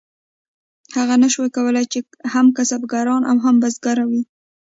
هغه 0.97 1.15
نشو 1.23 1.41
کولی 1.55 1.85
هم 2.33 2.45
کسبګر 2.57 3.05
او 3.29 3.35
هم 3.45 3.55
بزګر 3.61 3.97
وي. 4.09 4.23